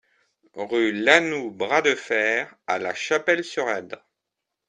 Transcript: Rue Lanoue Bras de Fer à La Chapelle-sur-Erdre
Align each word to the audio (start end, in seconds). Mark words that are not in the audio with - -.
Rue 0.55 0.93
Lanoue 0.93 1.51
Bras 1.51 1.83
de 1.83 1.93
Fer 1.93 2.55
à 2.65 2.79
La 2.79 2.95
Chapelle-sur-Erdre 2.95 4.03